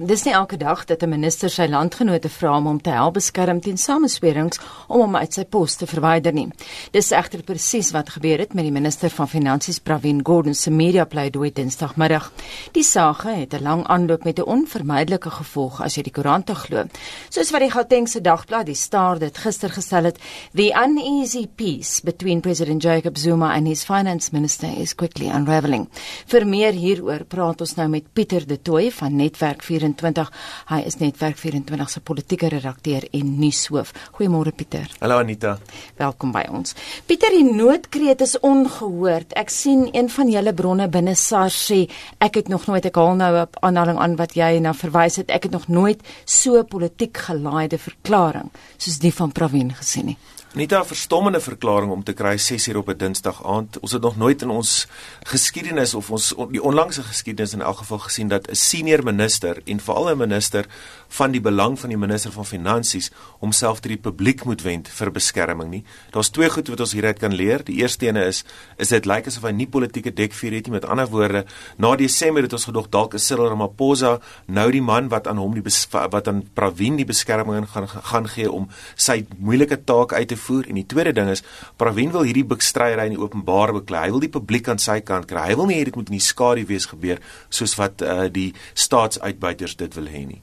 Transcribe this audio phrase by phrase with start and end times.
[0.00, 3.60] Dis nie elke dag dat 'n minister sy landgenote vra om hom te help beskerm
[3.60, 6.48] teen sameswerings om hom uit sy pos te verwyder nie.
[6.90, 11.04] Dis egter presies wat gebeur het met die minister van Finansies Pravin Gordhan se media
[11.04, 12.32] pleidooi Dinsdagmiddag.
[12.72, 16.84] Die saak het 'n lang aanloop met 'n onvermydelike gevolg as jy die koerante glo.
[17.28, 20.18] Soos wat die Gautengse Dagblad die Star dit gister gestel het,
[20.54, 25.88] the uneasy peace between President Jacob Zuma and his finance minister is quickly unraveling.
[26.26, 30.30] Vir meer hieroor praat ons nou met Pieter De Tooy van Netwerk 4 24.
[30.70, 33.92] Hy is netwerk 24 se politieke redakteur en nuushoof.
[34.18, 34.88] Goeiemôre Pieter.
[35.00, 35.56] Hallo Anita.
[35.98, 36.74] Welkom by ons.
[37.06, 39.34] Pieter, die noodkreet is ongehoord.
[39.40, 41.82] Ek sien een van julle bronne binne SARS sê
[42.18, 45.30] ek het nog nooit ek haal nou op aanhaling aan wat jy na verwys het.
[45.30, 50.18] Ek het nog nooit so politiek gelaaide verklaring soos die van Pravin gesien nie.
[50.52, 53.78] Net 'n verstommende verklaring om te kry 6 uur op 'n Dinsdag aand.
[53.80, 54.86] Ons het nog nooit in ons
[55.22, 59.80] geskiedenis of ons die onlangse geskiedenis in elk geval gesien dat 'n senior minister en
[59.80, 60.66] veral 'n minister
[61.08, 65.10] van die belang van die minister van finansies homself tot die publiek moet wend vir
[65.10, 65.84] beskerming nie.
[66.10, 67.64] Daar's twee goed wat ons hieruit kan leer.
[67.64, 68.44] Die eerste ene is
[68.76, 70.72] is dit lyk asof hy nie politieke dekvuur het nie.
[70.72, 71.44] Met ander woorde,
[71.76, 75.54] na Desember het ons gedog dalk is Cyril Ramaphosa nou die man wat aan hom
[75.54, 80.39] die wat aan Pravin die beskerming gaan gaan gee om sy moeilike taak uit te
[80.40, 81.44] voer en die tweede ding is
[81.80, 84.06] Pravin wil hierdie bekstryery in die openbaar beklei.
[84.08, 85.48] Hy wil die publiek aan sy kant kry.
[85.50, 88.50] Hy wil nie hê dit moet in die skadu wees gebeur soos wat uh, die
[88.74, 90.40] staatsuitbuiters dit wil hê nie.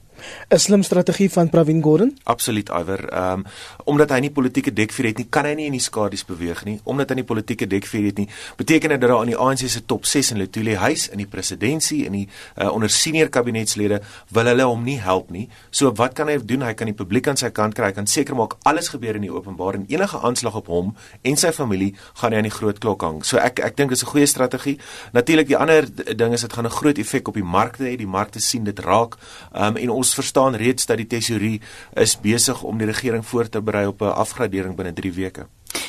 [0.50, 2.18] 'n slim strategie van Pravin Gordhan?
[2.24, 3.10] Absoluut, Iwer.
[3.10, 3.46] Ehm um,
[3.86, 6.80] omdat hy nie politieke dekvuur het nie, kan hy nie in die skadu's beweeg nie.
[6.84, 9.86] Omdat hy nie politieke dekvuur het nie, beteken dit dat daar aan die ANC se
[9.86, 14.02] top 6 in Letuli huis in die presidentskap en die uh, onder senior kabinetslede
[14.34, 15.48] wil hulle hom nie help nie.
[15.72, 16.66] So wat kan hy doen?
[16.66, 17.92] Hy kan die publiek aan sy kant kry.
[17.92, 20.94] Hy kan seker maak alles gebeur in die openbaar en enige aanslag op hom
[21.28, 23.22] en sy familie gaan hy aan die groot klok hang.
[23.28, 24.78] So ek ek dink dit is 'n goeie strategie.
[25.14, 25.88] Natuurlik die ander
[26.18, 27.96] ding is dit gaan 'n groot effek op die markte hê.
[27.98, 29.18] Die markte sien dit raak.
[29.54, 31.62] Ehm um, en ons verstaan reeds dat die tesourier
[31.94, 35.48] is besig om die regering voor te berei op 'n afgradering binne 3 weke.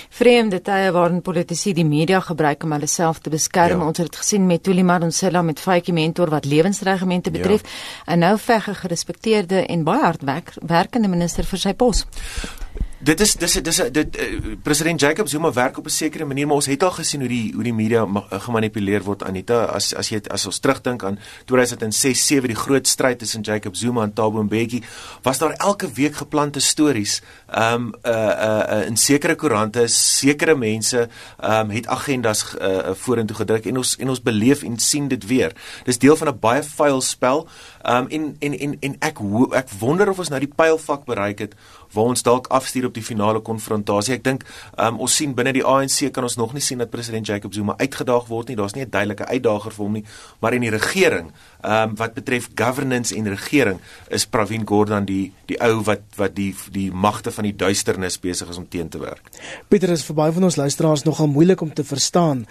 [0.09, 3.79] Vreemde tye waarin politici die media gebruik om hulle self te beskerm.
[3.79, 3.87] Ja.
[3.87, 8.13] Ons het dit gesien met Tuli Madonsela met Faitjie Mentor wat lewensregimente betref ja.
[8.13, 12.07] en nou veg 'n gerespekteerde en baie hardwerkende minister vir sy pos.
[12.99, 16.57] Dit is dis dis dit uh, president Jacob Zuma werk op 'n sekere manier maar
[16.57, 19.65] ons het al gesien hoe die hoe die media eh, gemanipuleer word Anita.
[19.65, 24.03] As as jy as ons terugdink aan 2006 7 die groot stryd tussen Jacob Zuma
[24.03, 24.83] en Thabo Mbeki
[25.23, 27.23] was daar elke week geplante stories.
[27.55, 31.09] Um uh uh, uh in sekere koerante sekere mense
[31.39, 35.53] um het agendas uh, vorentoe gedruk en ons en ons beleef en sien dit weer.
[35.85, 37.49] Dis deel van 'n baie vuil spel
[37.89, 39.21] um en en en en ek
[39.57, 41.55] ek wonder of ons nou die pylvak bereik het
[41.93, 44.15] waar ons dalk afstuur op die finale konfrontasie.
[44.19, 44.45] Ek dink
[44.77, 47.79] um, ons sien binne die ANC kan ons nog nie sien dat president Jacob Zuma
[47.81, 48.57] uitgedaag word nie.
[48.57, 50.05] Daar's nie 'n duidelike uitdager vir hom nie,
[50.41, 51.33] maar in die regering,
[51.63, 56.35] ehm um, wat betref governance en regering, is Pravin Gordhan die die ou wat wat
[56.35, 59.31] die die magte van die duisternis besig is om teen te werk.
[59.69, 62.47] Pieter is vir baie van ons luisteraars nogal moeilik om te verstaan.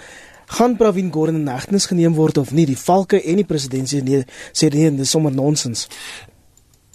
[0.47, 2.65] Gaan Pravin Gordhan in hegtenis geneem word of nie?
[2.65, 4.23] Die valke en die presidentsie nee,
[4.55, 5.87] sê nee, dis sommer nonsens.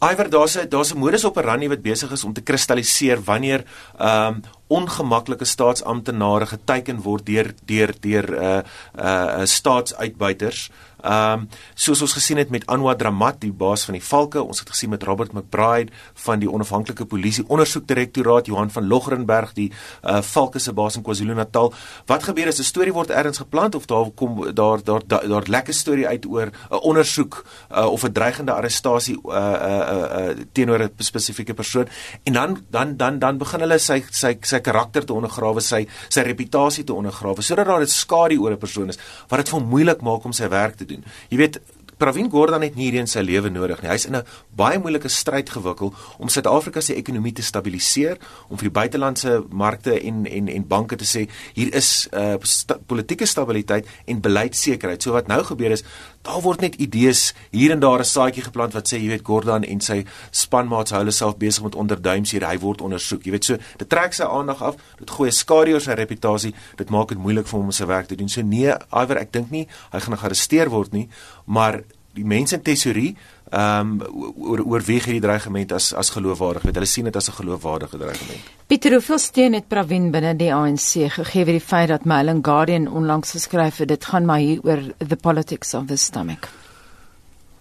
[0.02, 3.64] Iwer daar's daar's 'n modus operandi wat besig is om te kristalliseer wanneer
[3.98, 8.62] ehm um, ongemaklike staatsamptenare geteken word deur deur deur uh,
[8.96, 10.70] uh, staatsuitbuiters.
[11.02, 14.60] Ehm um, soos ons gesien het met Anwar Dramat, die baas van die Valke, ons
[14.62, 15.90] het gesien met Robert McBride
[16.24, 21.72] van die onafhanklike polisie ondersoekdirektoraat, Johan van Logrenberg, die uh, Valke se baas in KwaZulu-Natal.
[22.06, 25.46] Wat gebeur as 'n storie word ergens geplant of daar kom daar daar daar, daar
[25.46, 30.44] lekker storie uit oor 'n ondersoek uh, of 'n dreigende arrestasie uh, uh, uh, uh,
[30.52, 31.88] teenoor 'n spesifieke persoon
[32.22, 36.20] en dan dan dan dan begin hulle sy sy sy karakter te ondergrawe, sy sy
[36.22, 38.98] reputasie te ondergrawe sodat daar 'n skadu oor 'n persoon is
[39.28, 41.04] wat dit vir moeilik maak om sy werk te doen.
[41.28, 41.60] Jy weet
[42.02, 43.90] Pravin Gordhan het nie hierdie in sy lewe nodig nie.
[43.92, 44.24] Hy's in 'n
[44.56, 48.18] baie moeilike stryd gewikkel om Suid-Afrika se ekonomie te stabiliseer,
[48.48, 52.36] om vir die buitelandse markte en en en banke te sê hier is 'n uh,
[52.42, 55.02] sta, politieke stabiliteit en beleidsekerheid.
[55.02, 55.84] So wat nou gebeur is,
[56.22, 59.64] daar word net idees hier en daar 'n saadjie geplant wat sê jy weet Gordhan
[59.64, 62.46] en sy spanmaats hou hulle self besig met onderduims hier.
[62.46, 63.24] Hy word ondersoek.
[63.24, 64.76] Jy weet so, dit trek sy aandag af.
[64.98, 66.54] Dit gooi 'n skadu oor sy reputasie.
[66.76, 68.28] Dit maak dit moeilik vir hom om sy werk te doen.
[68.28, 71.08] So nee, Iwer, ek dink nie hy gaan gearresteer word nie,
[71.46, 71.82] maar
[72.14, 73.16] die mense in tesorie
[73.52, 76.62] ehm um, oor oorweeg hierdie dreigement as as geloofwaardig.
[76.64, 78.40] Weet hulle sien dit as 'n geloofwaardige dreigement.
[78.66, 82.46] Pieter, hoeveel steun het Pravin binne die ANC gegee vir die feit dat Mail and
[82.46, 86.48] Guardian onlangs geskryf het dit gaan maar hier oor the politics of the stomach.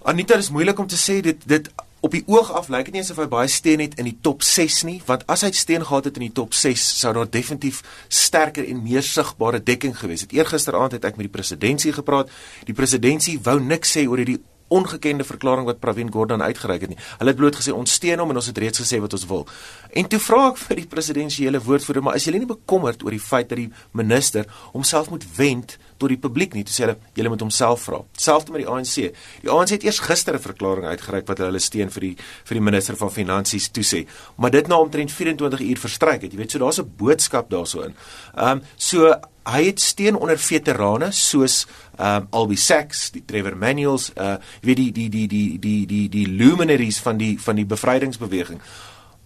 [0.04, 1.70] Anita, dit is moeilik om te sê dit dit
[2.02, 4.42] op die oog af lyk dit nie asof hy baie steun het in die top
[4.42, 7.84] 6 nie, want as hy steun gehad het in die top 6, sou daar definitief
[8.10, 10.34] sterker en meer sigbare dekking gewees het.
[10.34, 12.32] Eergisteraand het ek met die presidentsie gepraat.
[12.66, 14.40] Die presidentsie wou niks sê oor hierdie
[14.72, 17.00] ongekende verklaring wat Pravin Gordhan uitgereik het nie.
[17.20, 19.46] Hulle het bloot gesê ons steun hom en ons het reeds gesê wat ons wil.
[19.92, 23.24] En toe vra ek vir die presidensiële woordvoerder, maar is julle nie bekommerd oor die
[23.24, 26.64] feit dat die minister homself moet wend tot die publiek nie?
[26.66, 28.02] Toe sê hulle, julle moet homself vra.
[28.18, 29.12] Selfs met die ANC.
[29.44, 32.16] Die ANC het eers gister 'n verklaring uitgereik wat hulle steun vir die
[32.46, 34.08] vir die minister van finansies toesê.
[34.38, 36.32] Maar dit na omtrent 24 uur verstryk het.
[36.32, 37.96] Jy weet, so daar's 'n boodskap daarso in.
[38.36, 39.14] Ehm um, so
[39.50, 41.66] hy het steun onder veterane soos
[42.00, 46.08] um, Albie Sachs, die Trevor Manuels, uh jy weet die die die die die die
[46.10, 48.62] die luminaries van die van die bevrydingsbeweging.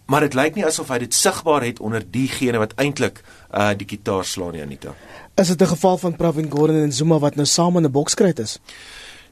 [0.06, 3.22] Maar dit lyk nie asof hy dit sigbaar het onder diegene wat eintlik
[3.52, 4.94] uh die gitaar slaan nie Anita.
[5.36, 8.38] Is dit 'n geval van Pravin Gordhan en Zuma wat nou saam in 'n bokskryt
[8.38, 8.58] is?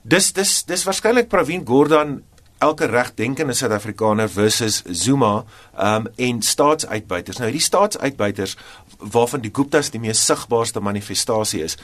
[0.02, 2.22] Dis dis dis waarskynlik Pravin Gordhan
[2.58, 5.44] elke regdenkende Suid-Afrikaner versus Zuma
[5.78, 7.36] um en staatsuitbuiters.
[7.36, 8.56] Nou hierdie staatsuitbuiters
[8.98, 11.76] waarvan die Guptas die mees sigbaarste manifestasie is,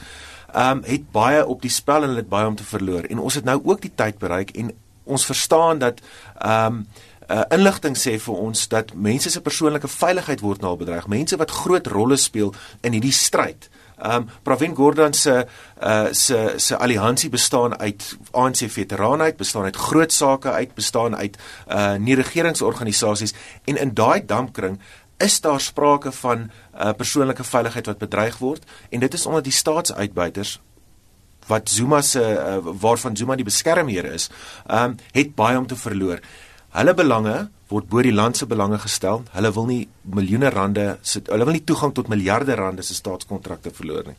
[0.55, 3.07] um het baie op die spel en het baie om te verloor.
[3.09, 4.71] En ons het nou ook die tyd bereik en
[5.03, 6.01] ons verstaan dat
[6.45, 6.85] um
[7.31, 11.07] uh, inligting sê vir ons dat mense se persoonlike veiligheid word nou bedreig.
[11.07, 12.53] Mense wat groot rolle speel
[12.83, 13.69] in hierdie stryd.
[14.01, 15.45] Um Pravin Gordhan se
[15.81, 21.15] uh se se alliansie bestaan uit ANC veterane uit, bestaan uit groot sake uit, bestaan
[21.15, 21.37] uit
[21.69, 23.33] uh nie regeringsorganisasies
[23.65, 24.79] en in daai dampkring
[25.23, 29.55] is daar sprake van uh persoonlike veiligheid wat bedreig word en dit is onder die
[29.55, 30.59] staatsuitbuiters
[31.47, 34.29] wat Zuma se uh, waarvan Zuma die beskermheer is,
[34.69, 36.21] um het baie om te verloor.
[36.71, 37.35] Hulle belange
[37.71, 39.23] word bo die land se belange gestel.
[39.33, 39.81] Hulle wil nie
[40.15, 44.17] miljoene rande, hulle wil nie toegang tot miljarde rande se staatskontrakte verloor nie.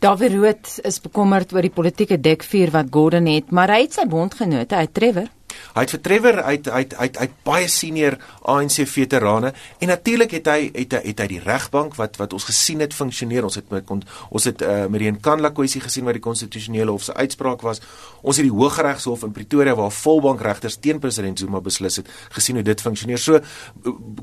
[0.00, 4.06] Dawie Rood is bekommerd oor die politieke dekvuur wat Gordon het, maar hy het sy
[4.08, 5.32] bondgenote uit Trevor
[5.76, 8.14] Hy het vir Trevor uit uit uit uit baie senior
[8.48, 12.46] ANC veterane en natuurlik het hy het hy het hy die regbank wat wat ons
[12.48, 13.44] gesien het funksioneer.
[13.44, 17.04] Ons het met ons het uh, met die Nkandla kwessie gesien wat die konstitusionele hof
[17.04, 17.82] se uitspraak was.
[18.22, 22.08] Ons het die Hooggeregshof in Pretoria waar volbank regters teen president Zuma beslis het
[22.38, 23.20] gesien hoe dit funksioneer.
[23.20, 23.42] So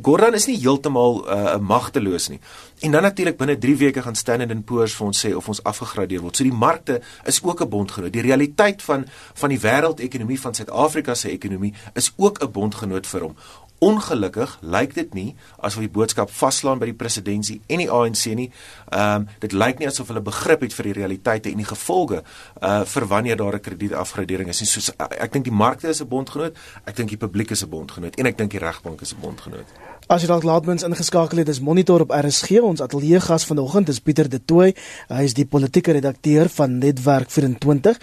[0.02, 2.42] Gordhan is nie heeltemal uh, magteloos nie.
[2.84, 5.62] En dan natuurlik binne 3 weke gaan Standard & Poor's vir ons sê of ons
[5.64, 6.36] afgegradeer word.
[6.36, 8.14] So die markte is ook 'n bondgenoot.
[8.14, 13.22] Die realiteit van van die wêreldekonomie van Suid-Afrika se ekonomie is ook 'n bondgenoot vir
[13.22, 13.36] hom.
[13.78, 18.52] Ongelukkig lyk dit nie asof die boodskap vaslaan by die presidentsie en die ANC nie.
[18.90, 22.24] Ehm um, dit lyk nie asof hulle begrip het vir die realiteite en die gevolge
[22.62, 24.68] uh vir wanneer daar 'n kredietafgradering is nie.
[24.68, 28.16] Soos ek dink die markte is 'n bondgenoot, ek dink die publiek is 'n bondgenoot
[28.16, 29.68] en ek dink die regbank is 'n bondgenoot.
[30.12, 32.58] As jy dalk laatmens ingeskakel het, is Monitor op RSG.
[32.60, 34.74] Ons ateljee gas vanoggend is Pieter De Tooy.
[35.08, 38.02] Hy is die politieke redakteur van Netwerk 24.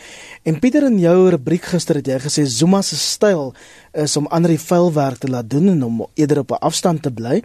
[0.48, 3.52] En Pieter in jou rubriek gister het jy gesê Zuma se styl
[3.92, 7.02] is om ander die vuil werk te laat doen en om eerder op 'n afstand
[7.02, 7.42] te bly.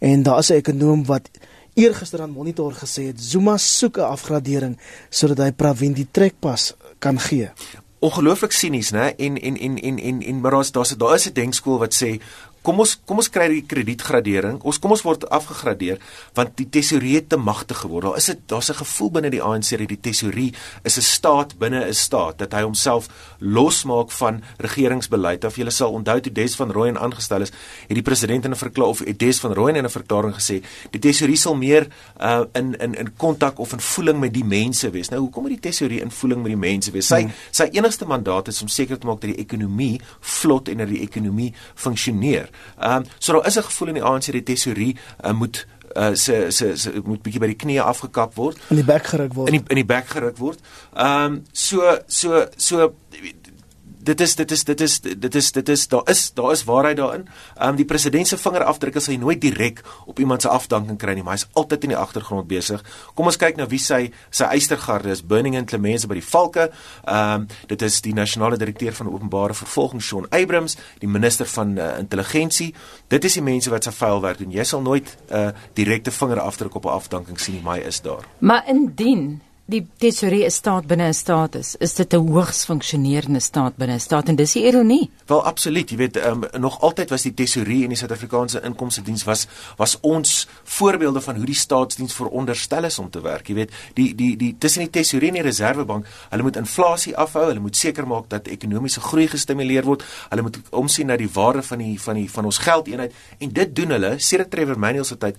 [0.00, 1.30] En daar is 'n ekonom wat
[1.74, 4.76] eergister aan Monitor gesê het Zuma soek 'n afgradering
[5.08, 7.50] sodat hy Pravin die trekpas kan gee
[8.04, 11.32] ongelooflik sinies nê en en en en en en maar daar's daar's daar is 'n
[11.32, 12.20] denkskool wat sê
[12.64, 14.60] kom ons kom ons kry die kredietgradering.
[14.64, 16.00] Ons kom ons word afgegradeer
[16.36, 18.08] want die tesourier het te magtig geword.
[18.08, 21.58] Daar is dit daar's 'n gevoel binne die ANC dat die tesourier is 'n staat
[21.58, 23.08] binne 'n staat dat hy homself
[23.38, 25.44] losmaak van regeringsbeleid.
[25.44, 27.50] Of jy sal onthou toe Des van Rooyen aangestel is,
[27.88, 31.00] het die president in 'n verklaring of Des van Rooyen in 'n verklaring gesê die
[31.00, 31.86] tesourier sal meer
[32.20, 35.08] uh, in in in kontak of in voeling met die mense wees.
[35.08, 37.06] Nou hoekom moet die tesourier in voeling met die mense wees?
[37.06, 37.32] Sy hmm.
[37.50, 41.00] sy enigste mandaat is om seker te maak dat die ekonomie vlot en dat die
[41.00, 42.48] ekonomie funksioneer.
[42.78, 45.66] Ehm um, so daar is 'n gevoel in die ANC dat die tesorie uh, moet
[45.96, 49.34] uh se se se moet bietjie by die knie afgekap word in die bek geruk
[49.34, 50.60] word in die in die bek geruk word.
[50.94, 52.94] Ehm um, so so so
[54.04, 56.96] dit is dit is dit is dit is dit is daar is daar is waarheid
[56.96, 57.26] daarin.
[57.56, 61.14] Ehm um, die president se vingerafdrukke sal hy nooit direk op iemand se afdanking kry
[61.14, 62.84] nie, maar hy's altyd in die agtergrond besig.
[63.14, 65.22] Kom ons kyk nou wie sy sy eystergarde is.
[65.22, 66.70] Burning and Clemens by die Valke.
[67.04, 71.78] Ehm um, dit is die nasionale direkteur van openbare vervolging Shaun Abrams, die minister van
[71.78, 72.74] uh, intelligensie.
[73.08, 74.52] Dit is die mense wat se vuil werk doen.
[74.52, 78.00] Jy sal nooit 'n uh, direkte vingerafdruk op 'n afdanking sien nie, maar hy is
[78.00, 78.24] daar.
[78.38, 83.40] Maar indien die tesorie 'n staat binne 'n staat is, is dit 'n hoogs funksionerende
[83.40, 85.10] staat binne 'n staat en dis die ironie.
[85.26, 89.24] Wel absoluut, jy weet, um, nog altyd was die tesorie en die Suid-Afrikaanse Inkomste Diens
[89.24, 93.48] was was ons voorbeelde van hoe die staatsdiens veronderstel is om te werk.
[93.48, 97.46] Jy weet, die die die tussen die tesorie en die reservebank, hulle moet inflasie afhou,
[97.46, 100.04] hulle moet seker maak dat ekonomiese groei gestimuleer word.
[100.28, 103.76] Hulle moet omsien na die waarde van die van die van ons geldeenheid en dit
[103.76, 105.36] doen hulle sedert Trevor Manuel se tyd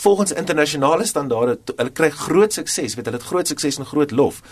[0.00, 4.42] volgens internasionale standaarde hulle kry groot sukses, weet hulle het groot sukses en groot lof.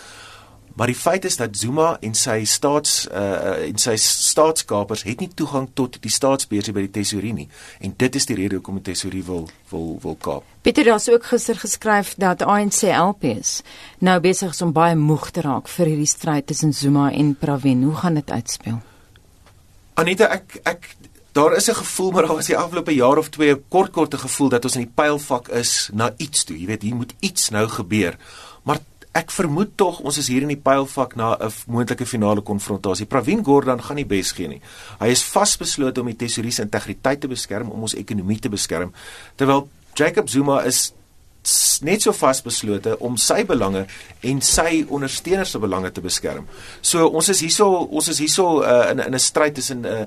[0.75, 5.29] Maar die feit is dat Zuma en sy staats uh en sy staatskapers het nie
[5.31, 7.47] toegang tot die staatsbeursie by die tesourier nie.
[7.79, 10.43] En dit is die rede hoekom die tesourier wil wil wil kaap.
[10.67, 13.61] Pieter het ook gister geskryf dat ANC LPs
[14.03, 17.83] nou besig is om baie moeg te raak vir hierdie stryd tussen Zuma en Pravin.
[17.83, 18.81] Hoe gaan dit uitspeel?
[19.95, 20.89] Anita, ek ek
[21.35, 24.17] daar is 'n gevoel maar daar was die afgelope jaar of twee 'n kort korte
[24.17, 26.59] gevoel dat ons in die pylfak is na iets toe.
[26.59, 28.17] Jy weet, hier moet iets nou gebeur.
[28.63, 28.79] Maar
[29.11, 33.05] ek vermoed tog ons is hier in die pylfak na 'n moontlike finale konfrontasie.
[33.05, 34.61] Pravin Gordhan gaan nie bes gee nie.
[34.99, 38.93] Hy is vasbeslote om die tesourier se integriteit te beskerm, om ons ekonomie te beskerm,
[39.35, 40.93] terwyl Jacob Zuma is
[41.85, 43.85] net so vasbeslote om sy belange
[44.25, 46.47] en sy ondersteuners se belange te beskerm.
[46.81, 50.05] So ons is hierso ons is hierso uh, in in 'n stryd tussen 'n uh,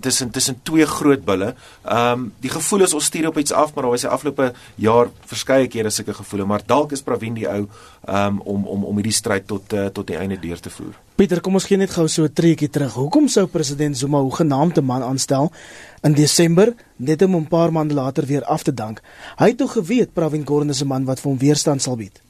[0.00, 1.54] tussen tussen twee groot bulle.
[1.84, 4.52] Ehm um, die gevoel is ons stuur op iets af, maar daar was die afgelope
[4.74, 7.66] jaar verskeie kere sulke gevoele, maar dalk is Pravin die ou
[8.06, 10.94] ehm um, om om om hierdie stryd tot uh, tot die einde deur te voer.
[11.18, 12.94] Pieter, kom ons gee net gou so 'n treetjie terug.
[12.94, 15.50] Hoekom sou president Zuma 'n genaamde man aanstel
[16.02, 19.00] in Desember net om 'n paar maande later weer af te dank?
[19.36, 22.20] Hy het tog geweet Pravin Gordhan is 'n man wat vir hom weerstand sal bied.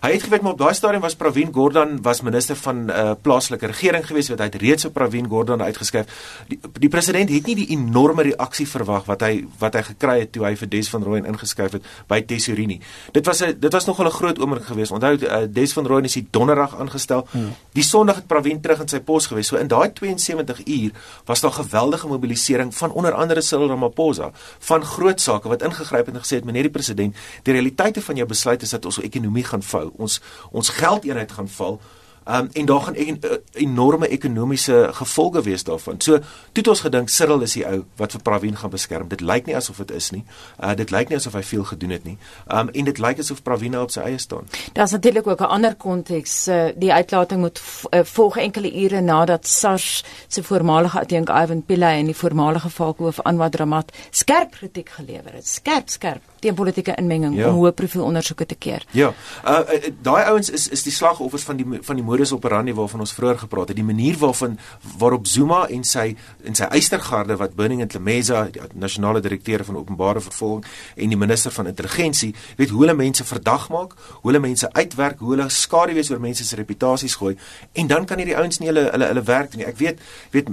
[0.00, 3.10] Hy het geweet maar op daai stadium was Pravin Gordhan was minister van 'n uh,
[3.22, 6.06] plaaslike regering gewees wat hy het reeds op Pravin Gordhan uitgeskryf.
[6.48, 10.32] Die, die president het nie die enorme reaksie verwag wat hy wat hy gekry het
[10.32, 12.80] toe hy vir Des van Rooyen ingeskryf het by Tesorini.
[13.12, 14.92] Dit was 'n dit was nogal 'n groot oomblik geweest.
[14.92, 17.26] Onthou uh, Des van Rooyen is die donderdag aangestel.
[17.30, 17.52] Hmm.
[17.72, 19.50] Die sonderdag het Pravin terug in sy pos gewees.
[19.50, 20.90] So in daai 72 uur
[21.28, 26.14] was daar geweldige mobilisering van onder andere Cyril Ramaphosa van groot sake wat ingegryp het
[26.14, 29.44] en gesê het meneer die president, die realiteite van jou besluit is dat ons ekonomie
[29.44, 31.80] gaan vou ons ons geldeenheid gaan val
[32.28, 36.00] Um, en daar gaan en, uh, enorme ekonomiese gevolge wees daarvan.
[36.00, 39.08] So toe het ons gedink Cyril is die ou wat vir Pravin gaan beskerm.
[39.08, 40.24] Dit lyk nie asof dit is nie.
[40.58, 42.16] Uh, dit lyk nie asof hy veel gedoen het nie.
[42.50, 44.50] Um, en dit lyk asof Pravin nou op sy eie staan.
[44.72, 46.48] Daar's natuurlik ook 'n ander konteks.
[46.48, 51.98] Uh, die uitlating moet uh, volg enkele ure nadat SARS se voormalige adjunk Ivan Pillay
[51.98, 55.46] en die voormalige valkhoof Anwar Dramat skerp kritiek gelewer het.
[55.48, 57.48] Skerp, skerp teen politieke inmenging ja.
[57.48, 58.84] om hoë profiel ondersoeke te keer.
[58.96, 59.12] Ja.
[59.44, 63.00] Uh, uh daai ouens is is die slagoffers van die van die modus operandi waarvan
[63.04, 64.56] ons vroeër gepraat het, die manier waarvan
[64.98, 69.76] waarop Zuma en sy en sy eystergarde wat Burning and Lemesa, die nasionale direkteur van
[69.76, 70.64] openbare vervolging
[70.96, 73.92] en die minister van intelligensie, weet hoe hulle mense verdag maak,
[74.22, 77.36] hoe hulle mense uitwerk, hoe hulle skade wees oor mense se reputasies gooi
[77.74, 79.68] en dan kan hierdie ouens nie hulle hulle hulle werk doen nie.
[79.68, 80.00] Ek weet
[80.32, 80.50] weet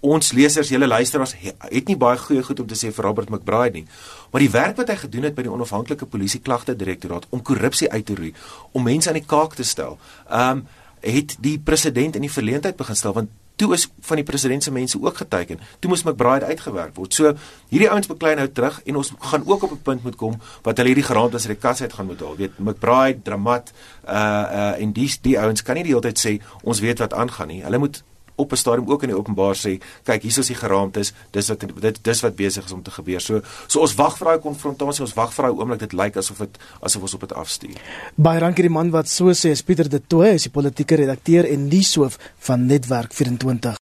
[0.00, 3.80] ons lesers, julle luisteraars het nie baie goeie goed om te sê vir Robert McBride
[3.80, 3.86] nie.
[4.32, 7.90] Maar die werk wat hy gedoen het by die onafhanklike polisie klagte direktoraat om korrupsie
[7.90, 8.32] uit te roei,
[8.72, 9.98] om mense aan die kaak te stel.
[10.30, 10.66] Um
[10.98, 13.28] het die president in die verleentheid begin stel want
[13.58, 15.60] toe is van die president se mense ook geteken.
[15.78, 17.14] Toe moes McBride uitgewerk word.
[17.14, 17.32] So
[17.70, 20.76] hierdie ouens beklei nou terug en ons gaan ook op 'n punt moet kom wat
[20.76, 22.36] hulle hierdie geraamd as rekas uit gaan moet haal.
[22.36, 23.72] Weet McBride, Dramat,
[24.06, 27.12] uh uh en die die ouens kan nie die hele tyd sê ons weet wat
[27.12, 27.62] aangaan nie.
[27.62, 28.02] Hulle moet
[28.38, 31.60] op 'n stadium ook in die openbaar sê, kyk, hier is die geraamtes, dis wat
[31.60, 33.20] dit dis wat besig is om te gebeur.
[33.20, 36.38] So so ons wag vir daai konfrontasie, ons wag vir daai oomblik dit lyk asof
[36.38, 37.76] dit asof ons op dit afstuur.
[38.14, 40.96] Baie dankie die man wat so sê, is Pieter de Tooy, hy is die politieke
[40.96, 43.76] redakteur en nuushoof van Netwerk 24.